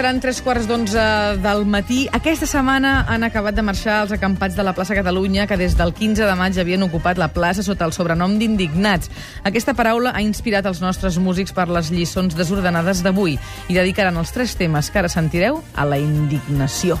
[0.00, 1.02] seran tres quarts d'onze
[1.44, 2.06] del matí.
[2.16, 5.92] Aquesta setmana han acabat de marxar els acampats de la plaça Catalunya, que des del
[5.92, 9.12] 15 de maig havien ocupat la plaça sota el sobrenom d'indignats.
[9.44, 13.36] Aquesta paraula ha inspirat els nostres músics per les lliçons desordenades d'avui
[13.68, 16.96] i dedicaran els tres temes que ara sentireu a la indignació.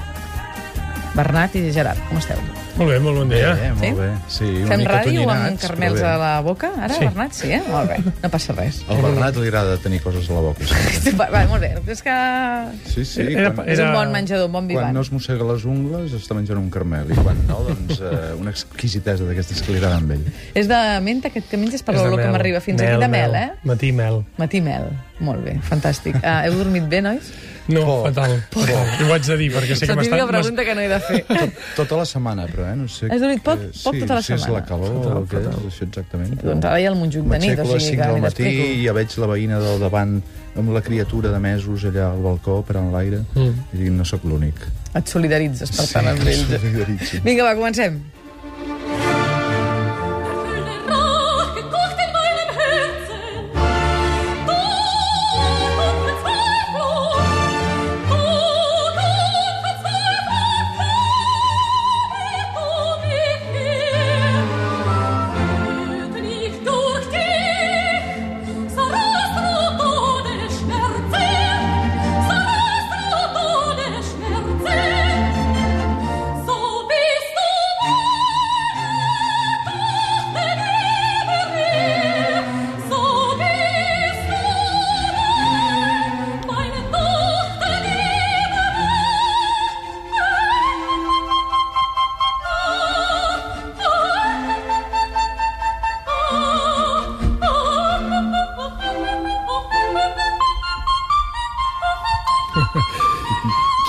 [1.14, 2.38] Bernat i Gerard, com esteu?
[2.78, 3.50] Molt bé, molt bon dia.
[3.58, 3.90] Bé, molt Sí?
[3.98, 4.08] bé.
[4.30, 6.70] Sí, una Fem mica ràdio amb carmels a la boca?
[6.78, 7.00] Ara, Sí.
[7.04, 7.62] Bernat, sí, eh?
[7.68, 8.78] Molt bé, no passa res.
[8.88, 10.64] Al Bernat li agrada tenir coses a la boca.
[11.02, 12.14] Sí, Va, va, molt bé, és que
[12.86, 13.04] sí.
[13.04, 14.94] sí Era- quan, és un bon menjador, un bon quan vivant.
[14.94, 18.50] no es mossega les ungles està menjant un carmel i quan no, doncs eh, una
[18.54, 20.24] exquisitesa d'aquestes que li agraden a ell.
[20.54, 22.32] És de menta, aquest que menges per l'olor que mel.
[22.32, 23.50] m'arriba fins aquí de mel, eh?
[23.64, 24.22] Matí mel.
[24.38, 24.90] Matí mel.
[25.20, 26.14] Molt bé, fantàstic.
[26.22, 27.32] Uh, heu dormit bé, nois?
[27.68, 28.06] No, Por.
[28.12, 28.32] fatal.
[28.50, 28.88] fatal.
[29.08, 30.26] Ho haig de dir, perquè sé que m'està...
[30.26, 31.20] pregunta que no he de fer.
[31.76, 32.76] Tota la setmana, però, eh?
[32.76, 33.60] No sé Has dormit poc?
[33.60, 34.60] que- Poc sí, tota la si és setmana?
[34.60, 34.90] la calor
[35.20, 36.34] o què és, això exactament.
[36.40, 38.02] però doncs ara hi ha el Montjuïc de nit, M'aixeco o a les sigui 5
[38.02, 38.68] que del ni matí t'explico.
[38.80, 40.22] i ja veig la veïna del davant
[40.56, 43.54] amb la criatura de mesos allà al balcó per en l'aire Mm.
[43.74, 44.54] i dic, no sóc l'únic.
[44.94, 47.20] Et solidaritzes, per tant, amb ells.
[47.22, 48.00] Vinga, va, comencem.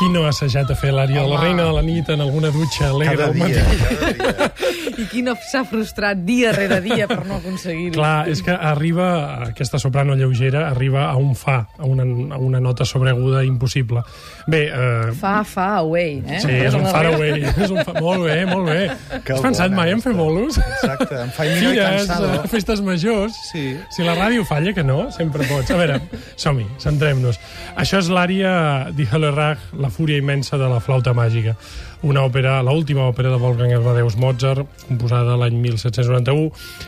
[0.02, 2.50] Qui no ha assajat a fer l'àrea de la reina de la nit en alguna
[2.50, 3.78] dutxa alegre Cada al dia, matí?
[3.78, 4.48] cada dia.
[5.02, 7.94] I qui no s'ha frustrat dia rere dia per no aconseguir-ho?
[7.96, 9.06] Clar, és que arriba,
[9.48, 12.04] aquesta soprano lleugera, arriba a un fa, a una,
[12.36, 14.02] a una nota sobreaguda impossible.
[14.50, 16.42] Bé, eh, Fa, fa, away, eh?
[16.44, 17.46] sí, és un far away.
[17.52, 17.94] És un fa...
[18.02, 18.90] Molt bé, molt bé.
[19.26, 20.58] Que Has pensat bona mai en fer bolos?
[20.62, 22.34] Exacte, em fa Fires, cansado.
[22.42, 23.38] eh, festes majors...
[23.52, 23.66] Sí.
[23.94, 25.70] Si la ràdio falla, que no, sempre pots.
[25.74, 26.02] A veure,
[26.42, 27.38] som-hi, centrem-nos.
[27.78, 28.54] Això és l'àrea
[28.98, 31.54] Die Hölle Rach, la fúria immensa de la flauta màgica.
[32.02, 36.48] Una òpera, l'última òpera de Wolfgang Amadeus Mozart, composada l'any 1791,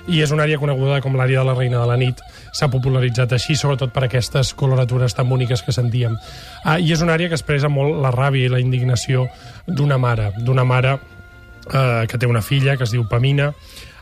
[0.10, 2.24] i és una àrea coneguda com l'àrea de la reina de la nit.
[2.58, 6.18] S'ha popularitzat així, sobretot per aquestes coloratures tan boniques que sentíem.
[6.64, 9.28] Ah, I és una àrea que expressa molt la ràbia i la indignació
[9.68, 13.52] d'una mare, d'una mare eh, que té una filla que es diu Pamina,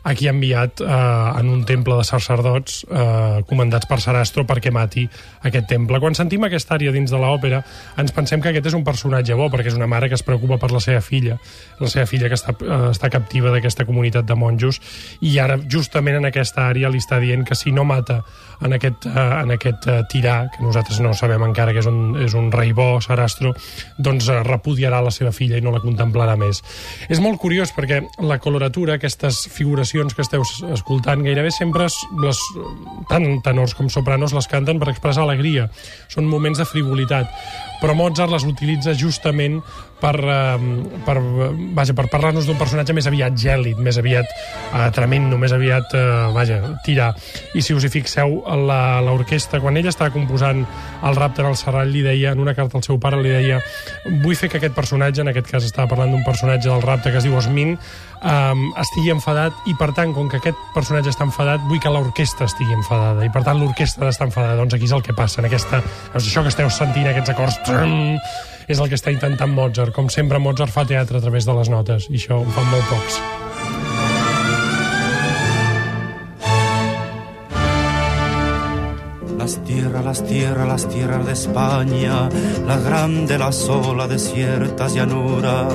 [0.04, 4.72] a qui ha enviat eh, en un temple de sacerdots eh, comandats per Sarastro perquè
[4.74, 5.06] mati
[5.48, 6.00] aquest temple.
[6.02, 7.62] Quan sentim aquesta àrea dins de l'òpera
[8.02, 10.58] ens pensem que aquest és un personatge bo perquè és una mare que es preocupa
[10.62, 11.38] per la seva filla,
[11.80, 14.82] la seva filla que està, eh, està captiva d'aquesta comunitat de monjos
[15.22, 18.24] i ara justament en aquesta àrea li està dient que si no mata
[18.62, 22.16] en aquest, eh, en aquest eh, tirà, que nosaltres no sabem encara que és un,
[22.22, 23.54] és un rei bo, Sarastro,
[23.98, 26.62] doncs eh, repudiarà la seva filla i no la contemplarà més.
[27.10, 29.48] És molt curiós perquè la coloratura, aquestes
[29.92, 30.44] figuracions que esteu
[30.74, 32.40] escoltant, gairebé sempre es- les,
[33.12, 35.70] tant tenors com sopranos les canten per expressar alegria.
[36.10, 37.30] Són moments de frivolitat.
[37.82, 39.60] Però Mozart les utilitza justament
[40.02, 40.58] per, eh,
[41.06, 41.16] per,
[41.74, 46.04] vaja, per parlar-nos d'un personatge més aviat gèlid, més aviat eh, tremendo, més aviat, eh,
[46.34, 47.12] vaja, tirar.
[47.58, 48.44] I si us hi fixeu,
[49.06, 50.64] l'orquestra, quan ella estava composant
[51.04, 53.60] el Raptor al Serrall, li deia, en una carta al seu pare, li deia
[54.22, 57.18] vull fer que aquest personatge, en aquest cas estava parlant d'un personatge del Raptor que
[57.18, 57.78] es diu Osmin,
[58.22, 62.48] um, estigui enfadat i, per tant, com que aquest personatge està enfadat, vull que l'orquestra
[62.50, 64.60] estigui enfadada i, per tant, l'orquestra d'estar enfadada.
[64.62, 65.82] Doncs aquí és el que passa, en aquesta,
[66.14, 68.18] doncs això que esteu sentint, aquests acords, trum,
[68.68, 69.96] és el que està intentant Mozart.
[69.96, 72.92] Com sempre, Mozart fa teatre a través de les notes, i això ho fan molt
[72.92, 73.22] pocs.
[79.42, 82.30] Las tierras, las tierras, las tierras de España,
[82.68, 85.74] las grandes, las solas, desiertas llanuras.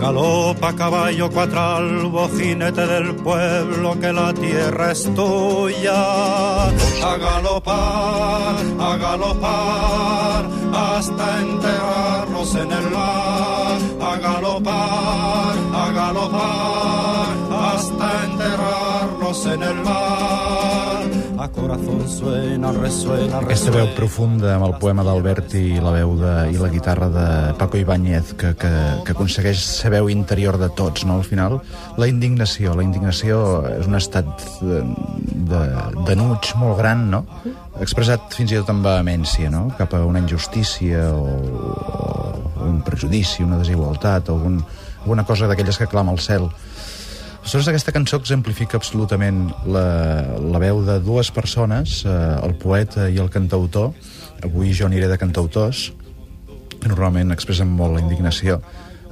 [0.00, 6.68] Galopa caballo cuatralbo, jinete del pueblo, que la tierra es tuya.
[7.10, 13.78] A galopar, a galopar, hasta enterrarnos en el mar.
[14.00, 17.34] A galopar, a galopar,
[17.74, 20.37] hasta enterrarnos en el mar.
[23.38, 27.26] Aquesta veu profunda amb el poema d'Alberti i la veu de, i la guitarra de
[27.60, 28.72] Paco Ibáñez que, que,
[29.04, 31.18] que aconsegueix ser veu interior de tots, no?
[31.20, 31.58] Al final,
[32.00, 32.72] la indignació.
[32.78, 33.40] La indignació
[33.74, 34.28] és un estat
[34.62, 34.80] de,
[35.52, 35.62] de,
[36.08, 37.24] d'enuig molt gran, no?
[37.78, 39.68] expressat fins i tot amb vehemència, no?
[39.78, 44.58] cap a una injustícia o, o un prejudici, una desigualtat, o algun,
[45.04, 46.48] alguna cosa d'aquelles que clama al cel.
[47.48, 49.82] Aleshores, aquesta cançó exemplifica absolutament la,
[50.52, 52.12] la veu de dues persones, eh,
[52.44, 53.94] el poeta i el cantautor.
[54.44, 55.86] Avui jo aniré de cantautors,
[56.76, 58.58] que normalment expressen molt la indignació,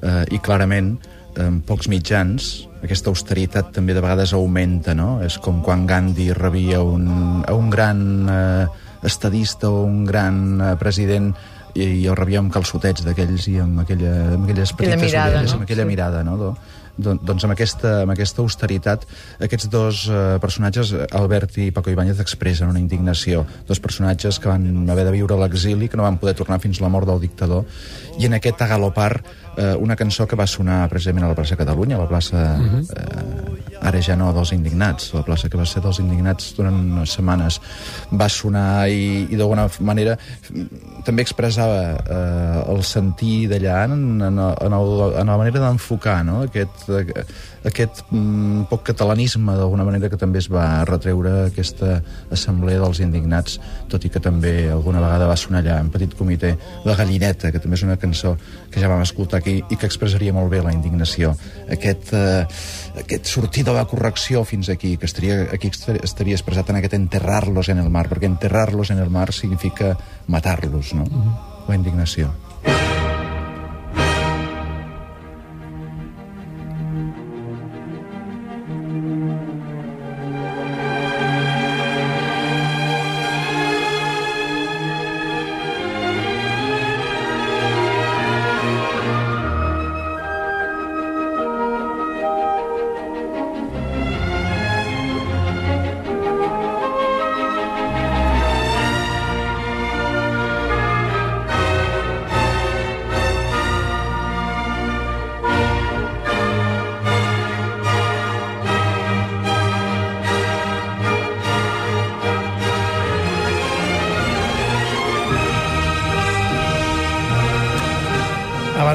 [0.03, 0.99] eh, i clarament,
[1.41, 2.51] en pocs mitjans,
[2.85, 5.23] aquesta austeritat també de vegades augmenta, no?
[5.25, 8.67] És com quan Gandhi rebia un, a un gran eh,
[9.09, 11.33] estadista o un gran eh, president
[11.73, 15.39] i, i el rebia amb calçotets d'aquells i amb, aquella, amb aquelles Aquella petites mirada,
[15.39, 15.57] orelles, no?
[15.63, 15.95] amb aquella Sí.
[15.97, 16.57] mirada, no?
[16.97, 19.07] Do, don- doncs amb aquesta, amb aquesta austeritat
[19.45, 23.45] aquests dos eh, personatges, Albert i Paco Ibáñez, expressen una indignació.
[23.69, 26.81] Dos personatges que van haver de viure a l'exili, que no van poder tornar fins
[26.81, 27.67] la mort del dictador,
[28.19, 29.23] i en aquest agalopar
[29.57, 33.57] eh, una cançó que va sonar precisament a la plaça Catalunya, a la plaça eh,
[33.87, 37.61] ara ja no dels indignats, la plaça que va ser dels indignats durant unes setmanes
[38.13, 43.99] va sonar i, i d'alguna manera mm, també expressava eh, el sentir d'allà en,
[44.31, 46.43] en, en, el, en la manera d'enfocar no?
[46.49, 47.27] aquest, eh,
[47.67, 51.99] aquest mm, poc catalanisme d'alguna manera que també es va retreure aquesta
[52.33, 53.59] assemblea dels indignats,
[53.91, 56.55] tot i que també alguna vegada va sonar allà en petit comitè
[56.87, 58.37] La Gallineta, que també és una cançó
[58.71, 61.35] que ja vam escoltar aquí i que expressaria molt bé la indignació.
[61.69, 62.47] Aquest, eh,
[63.03, 67.69] aquest sortir de la correcció fins aquí, que estaria, aquí estaria- expressat en aquest enterrar-los
[67.69, 69.97] en el mar, perquè enterrar-los en el mar significa
[70.29, 71.05] matar-los, no?
[71.69, 72.31] La indignació.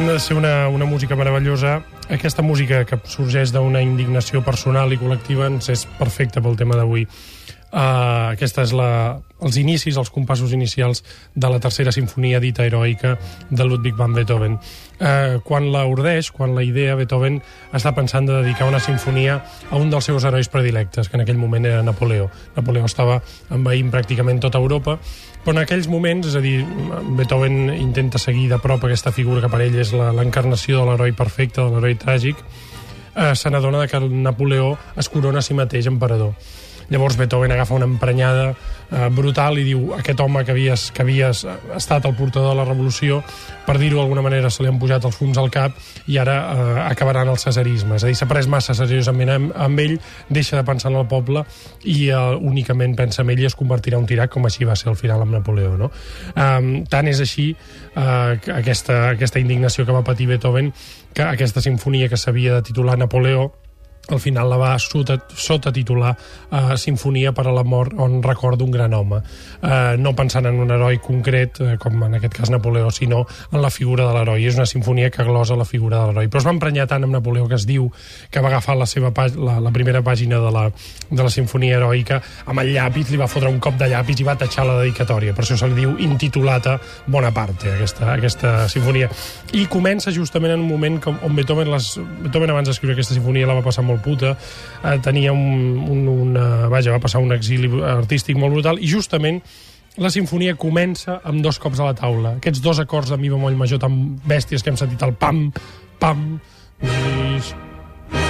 [0.01, 4.97] Banda de ser una, una música meravellosa, aquesta música que sorgeix d'una indignació personal i
[4.97, 7.03] col·lectiva ens és perfecta pel tema d'avui.
[7.71, 11.05] Uh, aquesta és la, els inicis, els compassos inicials
[11.39, 13.13] de la tercera sinfonia dita heroica
[13.49, 14.57] de Ludwig van Beethoven.
[14.99, 17.39] Uh, quan la urdeix, quan la idea, Beethoven
[17.71, 19.39] està pensant de dedicar una sinfonia
[19.69, 22.27] a un dels seus herois predilectes, que en aquell moment era Napoleó.
[22.57, 24.97] Napoleó estava envaint pràcticament tota Europa,
[25.45, 26.59] però en aquells moments, és a dir,
[27.15, 31.63] Beethoven intenta seguir de prop aquesta figura que per ell és l'encarnació de l'heroi perfecte,
[31.63, 32.43] de l'heroi tràgic,
[33.15, 36.35] eh, se n'adona que Napoleó es corona a si mateix emperador.
[36.91, 41.45] Llavors Beethoven agafa una emprenyada eh, brutal i diu aquest home que havies, que havies
[41.77, 43.21] estat el portador de la revolució,
[43.65, 45.77] per dir-ho d'alguna manera, se li han pujat els fums al cap
[46.11, 47.95] i ara eh, acabaran el cesarisme.
[47.95, 49.95] És a dir, s'ha pres massa seriosament amb, amb ell,
[50.29, 51.45] deixa de pensar en el poble
[51.87, 52.19] i eh,
[52.51, 54.99] únicament pensa en ell i es convertirà en un tirac, com així va ser al
[54.99, 55.77] final amb Napoleó.
[55.79, 55.91] No?
[56.35, 60.73] Um, tant és així eh, que aquesta, aquesta indignació que va patir Beethoven
[61.13, 63.51] que aquesta sinfonia que s'havia de titular Napoleó
[64.11, 68.63] al final la va sota, sota titular uh, Sinfonia per a la mort on recorda
[68.63, 69.21] un gran home.
[69.61, 73.61] Uh, no pensant en un heroi concret uh, com en aquest cas Napoleó, sinó en
[73.61, 76.47] la figura de l'heroi, és una sinfonia que glosa la figura de l'heroi, però es
[76.47, 77.87] va emprenyar tant amb Napoleó que es diu
[78.31, 80.67] que va agafar la, seva la, la primera pàgina de la,
[81.09, 84.27] de la sinfonia heroica amb el llapis, li va fotre un cop de llapis i
[84.27, 86.77] va tatxar la dedicatòria, per això se li diu intitulata
[87.07, 89.09] Bonaparte, aquesta, aquesta sinfonia.
[89.57, 93.49] I comença justament en un moment com, on Beethoven, les, Beethoven abans d'escriure aquesta sinfonia
[93.49, 94.35] la va passar molt puta,
[94.83, 99.41] eh, tenia un, un, una, vaja, va passar un exili artístic molt brutal i justament
[100.01, 102.37] la sinfonia comença amb dos cops a la taula.
[102.39, 105.49] Aquests dos acords de mi bemoll major tan bèsties que hem sentit, el pam,
[105.99, 106.39] pam.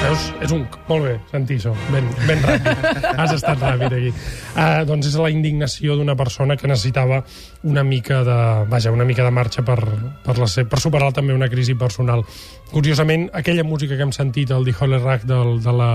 [0.02, 0.24] Veus?
[0.42, 0.64] És un...
[0.90, 2.80] Molt bé, Santiso, ben, ben ràpid.
[3.22, 4.10] Has estat ràpid aquí.
[4.56, 7.22] Uh, doncs és la indignació d'una persona que necessitava
[7.70, 8.38] una mica de...
[8.72, 9.78] Vaja, una mica de marxa per,
[10.26, 12.26] per, la, se- per superar també una crisi personal.
[12.74, 15.92] Curiosament, aquella música que hem sentit, el Die Holle Rach del, de la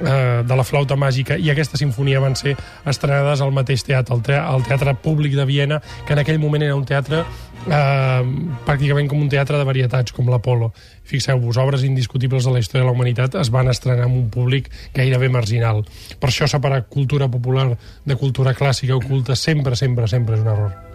[0.00, 4.22] eh, de la flauta màgica i aquesta sinfonia van ser estrenades al mateix teatre, al,
[4.22, 8.22] te al Teatre Públic de Viena, que en aquell moment era un teatre eh,
[8.66, 10.72] pràcticament com un teatre de varietats, com l'Apolo.
[11.04, 14.70] Fixeu-vos, obres indiscutibles de la història de la humanitat es van estrenar amb un públic
[14.96, 15.84] gairebé marginal.
[16.20, 17.70] Per això separar cultura popular
[18.04, 20.93] de cultura clàssica o culta sempre, sempre, sempre és un error.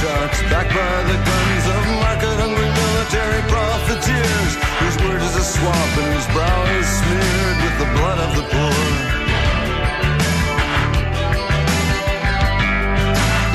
[0.00, 6.08] sharks, backed by the guns of market-hungry military profiteers, whose word is a swamp and
[6.14, 8.78] whose brow is smeared with the blood of the poor.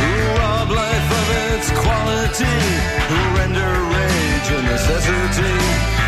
[0.02, 2.60] Who rob life of its quality,
[3.10, 5.58] who render rage a necessity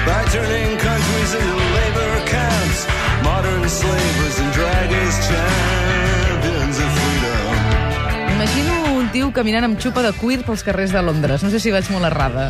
[0.03, 2.79] by turning countries into labor camps,
[3.23, 5.64] modern slavers and dragons chant.
[9.15, 11.39] Tio caminant amb xupa de cuir pels carrers de Londres.
[11.39, 12.49] No sé si vaig molt errada.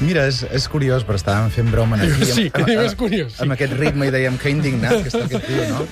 [0.00, 2.24] Mira, és, és curiós, però estàvem fent broma aquí.
[2.24, 3.42] Sí, amb, amb, és curiós, sí.
[3.44, 5.82] Amb aquest ritme i dèiem que indignat que està aquest tio, no?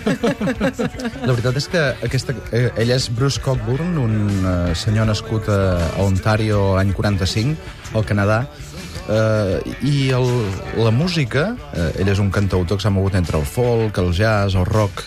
[1.27, 5.61] La veritat és que aquesta, eh, ell és Bruce Cockburn, un eh, senyor nascut a,
[5.91, 7.69] a Ontario l'any 45,
[8.01, 8.41] al Canadà,
[9.13, 10.33] eh, i el,
[10.81, 14.57] la música, eh, ell és un cantautor que s'ha mogut entre el folk, el jazz,
[14.57, 15.05] el rock,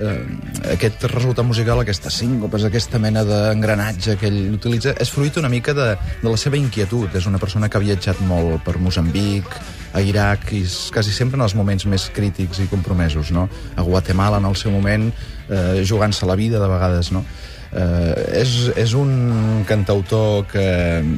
[0.00, 5.48] eh, aquest resultat musical, aquestes síncopes, aquesta mena d'engranatge que ell utilitza, és fruit una
[5.52, 5.92] mica de,
[6.22, 7.08] de la seva inquietud.
[7.14, 9.44] És una persona que ha viatjat molt per Moçambic,
[9.92, 13.48] a Iraq, i s- quasi sempre en els moments més crítics i compromesos, no?
[13.76, 15.08] A Guatemala, en el seu moment,
[15.48, 17.24] eh, jugant-se la vida, de vegades, no?
[17.72, 20.64] Eh, és, és un cantautor que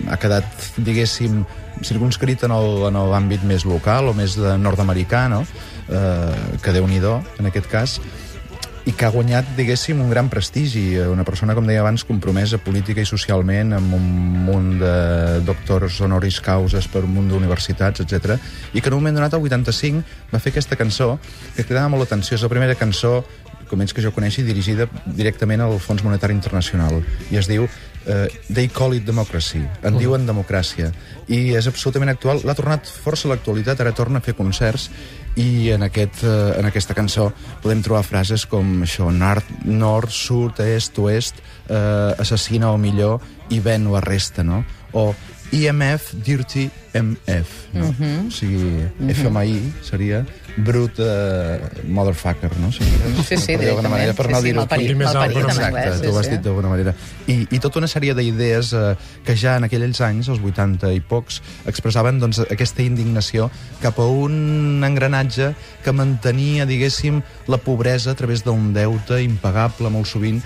[0.09, 0.45] ha quedat,
[0.77, 1.45] diguéssim,
[1.83, 5.43] circunscrit en l'àmbit més local o més nord-americà, no?
[5.89, 7.01] Eh, que déu nhi
[7.41, 8.01] en aquest cas,
[8.85, 10.97] i que ha guanyat, diguéssim, un gran prestigi.
[11.07, 14.09] Una persona, com deia abans, compromesa política i socialment, amb un
[14.49, 14.97] munt de
[15.47, 18.35] doctors honoris causes per un munt d'universitats, etc.
[18.75, 21.15] I que en un moment donat, al 85, va fer aquesta cançó
[21.55, 22.35] que cridava molt l'atenció.
[22.35, 23.21] És la primera cançó,
[23.71, 27.05] com ells que jo coneixi, dirigida directament al Fons Monetari Internacional.
[27.31, 27.69] I es diu
[28.07, 29.63] eh, They Call It Democracy.
[29.83, 30.93] En diuen democràcia.
[31.29, 32.43] I és absolutament actual.
[32.45, 34.89] L'ha tornat força a l'actualitat, ara torna a fer concerts
[35.41, 37.31] i en, aquest, eh, en aquesta cançó
[37.63, 43.61] podem trobar frases com això, nord, nord sud, est, oest, eh, assassina o millor i
[43.61, 44.65] ven o arresta, no?
[44.93, 45.13] O
[45.53, 47.87] IMF, Dirty MF, no?
[47.89, 48.27] Uh -huh.
[48.29, 50.25] O sigui, FMI seria
[50.57, 51.07] brut uh,
[51.89, 52.69] motherfucker, no?
[52.69, 52.91] O sigui,
[53.27, 54.95] Sí, sí, per dir d'alguna manera, per no sí, sí, dir-ho malparit, aquí.
[54.95, 56.01] més alt, malparit en Exacte, anglès.
[56.03, 56.45] tu ho has sí, dit sí.
[56.45, 56.95] d'alguna manera.
[57.27, 61.01] I, I tota una sèrie d'idees eh, que ja en aquells anys, els 80 i
[61.01, 65.55] pocs, expressaven doncs, aquesta indignació cap a un engranatge
[65.85, 70.43] que mantenia, diguéssim, la pobresa a través d'un deute impagable molt sovint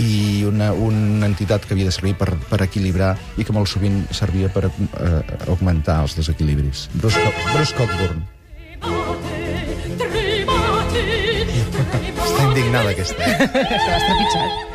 [0.00, 4.02] i una, una entitat que havia de servir per, per equilibrar i que molt sovint
[4.14, 6.88] servia per eh, augmentar els desequilibris.
[6.98, 7.22] Bruce,
[7.52, 8.24] Bruce Cockburn.
[12.24, 13.34] Està indignada, aquesta.
[13.34, 14.73] Estava estrepitjat.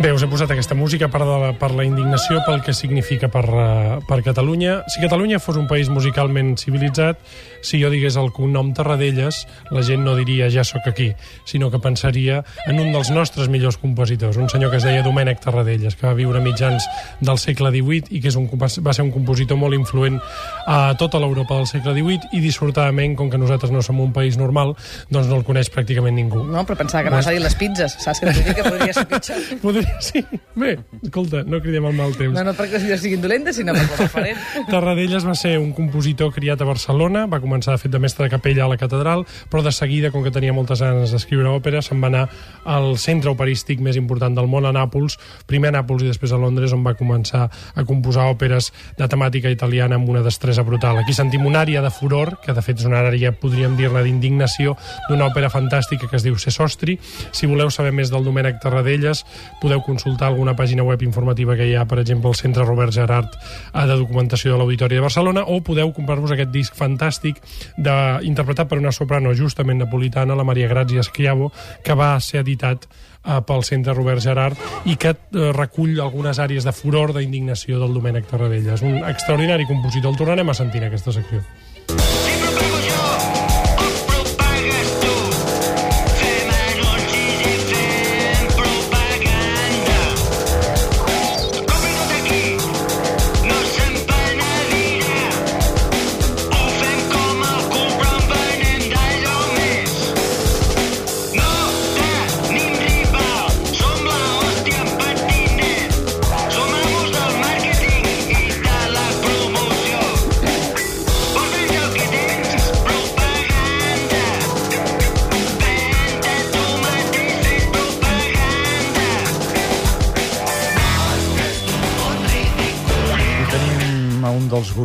[0.00, 3.28] Bé, us he posat aquesta música per, de la, per la indignació, pel que significa
[3.28, 4.78] per, uh, per Catalunya.
[4.88, 7.20] Si Catalunya fos un país musicalment civilitzat,
[7.60, 11.10] si jo digués el cognom Tarradellas, la gent no diria ja sóc aquí,
[11.44, 15.42] sinó que pensaria en un dels nostres millors compositors, un senyor que es deia Domènec
[15.44, 16.88] Tarradellas, que va viure a mitjans
[17.20, 20.16] del segle XVIII i que és un, va ser un compositor molt influent
[20.64, 24.40] a tota l'Europa del segle XVIII i dissortadament, com que nosaltres no som un país
[24.40, 24.72] normal,
[25.12, 26.46] doncs no el coneix pràcticament ningú.
[26.48, 28.00] No, però pensava que a dir les pizzas.
[28.00, 29.48] Saps que que podria ser pitjor?
[29.60, 30.24] Podria, sí.
[30.54, 32.34] Bé, escolta, no cridem el mal temps.
[32.36, 34.40] No, no perquè les idees siguin dolentes, sinó per referent.
[34.70, 38.32] Tarradellas va ser un compositor criat a Barcelona, va començar de fet de mestre de
[38.32, 42.02] capella a la catedral, però de seguida, com que tenia moltes ganes d'escriure òpera, se'n
[42.02, 42.26] va anar
[42.64, 45.16] al centre operístic més important del món, a Nàpols,
[45.48, 49.50] primer a Nàpols i després a Londres, on va començar a composar òperes de temàtica
[49.52, 51.00] italiana amb una destresa brutal.
[51.00, 54.76] Aquí sentim una àrea de furor, que de fet és una àrea, podríem dir-ne, d'indignació,
[55.08, 56.98] d'una òpera fantàstica que es diu Sesostri.
[57.32, 59.24] Si voleu saber més del Domènec Tarradellas,
[59.62, 63.34] podeu consultar alguna pàgina web informativa que hi ha, per exemple, al Centre Robert Gerard
[63.34, 67.40] eh, de documentació de l'Auditori de Barcelona, o podeu comprar-vos aquest disc fantàstic
[67.76, 67.94] de,
[68.28, 71.52] interpretat per una soprano justament napolitana, la Maria Grazia Schiavo,
[71.84, 72.86] que va ser editat
[73.24, 77.96] eh, pel Centre Robert Gerard i que eh, recull algunes àrees de furor, d'indignació del
[77.96, 78.84] Domènec Tarradellas.
[78.86, 80.12] Un extraordinari compositor.
[80.12, 81.42] El tornarem a sentir en aquesta secció.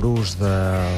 [0.06, 0.50] Gurús de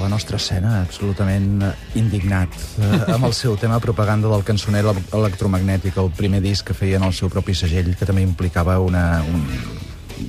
[0.02, 1.64] la nostra escena, absolutament
[1.96, 6.76] indignat, eh, amb el seu tema propaganda del cançoner ele- electromagnètic, el primer disc que
[6.76, 9.24] feien el seu propi segell, que també implicava una...
[9.24, 9.46] Un,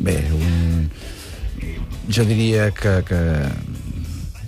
[0.01, 0.91] bé, un...
[2.09, 3.19] Jo diria que, que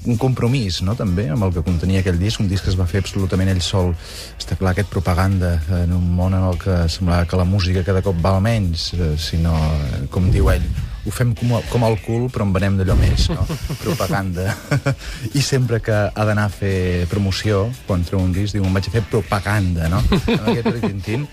[0.06, 2.86] un compromís, no?, també, amb el que contenia aquell disc, un disc que es va
[2.86, 3.92] fer absolutament ell sol.
[4.38, 8.04] Està clar, aquest propaganda en un món en el que semblava que la música cada
[8.06, 10.70] cop val menys, eh, sinó, eh, com diu ell,
[11.10, 13.44] ho fem com, com el cul, però en venem d'allò més, no?
[13.84, 14.54] Propaganda.
[15.38, 18.88] I sempre que ha d'anar a fer promoció, quan treu un disc, diu, em vaig
[18.88, 20.02] a fer propaganda, no?
[20.38, 21.26] Amb aquest ritintín.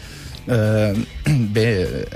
[0.47, 0.93] Eh,
[1.51, 1.67] bé,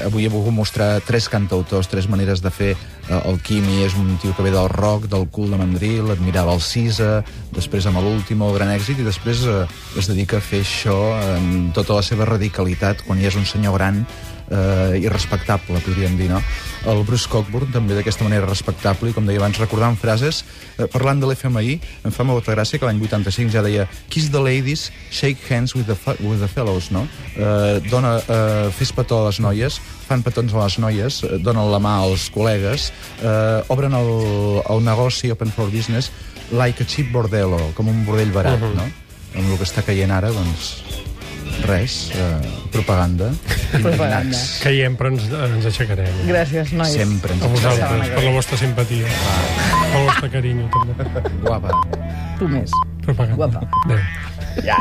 [0.06, 2.72] avui he volgut mostrar tres cantautors, tres maneres de fer.
[3.10, 6.56] Eh, el Quimi és un tio que ve del rock, del cul de mandril, admirava
[6.56, 7.20] el Cisa,
[7.52, 9.62] després amb l'últim, gran èxit, i després eh,
[10.00, 10.98] es dedica a fer això
[11.36, 14.06] en tota la seva radicalitat, quan ja és un senyor gran
[14.52, 16.42] eh, i respectable, podríem dir, no?
[16.92, 20.44] El Bruce Cockburn també d'aquesta manera respectable i, com deia abans, recordant frases,
[20.78, 21.78] eh, parlant de l'FMI,
[22.08, 25.88] em fa molta gràcia que l'any 85 ja deia Kiss the ladies, shake hands with
[25.88, 27.08] the, with the fellows, no?
[27.36, 31.72] Eh, dona, eh, fes petó a les noies, fan petons a les noies, eh, donen
[31.72, 32.92] la mà als col·legues,
[33.22, 34.12] eh, obren el,
[34.68, 36.12] el negoci Open for Business
[36.52, 38.76] like a cheap bordello, com un bordell barat, uh -huh.
[38.76, 38.90] no?
[39.32, 40.84] Amb el que està caient ara, doncs,
[41.68, 43.30] res, eh, propaganda,
[43.86, 44.38] Propaganda.
[44.64, 46.22] Caiem, però ens, ens aixecarem.
[46.28, 46.94] Gràcies, nois.
[46.96, 49.08] Sempre ens A vosaltres, per la vostra simpatia.
[49.92, 51.26] Pel vostre carinyo, també.
[51.46, 51.78] Guapa.
[52.40, 52.78] Tu més.
[53.06, 53.48] Propaganda.
[53.48, 53.68] Guapa.
[53.86, 54.00] Adéu.
[54.68, 54.78] Ja.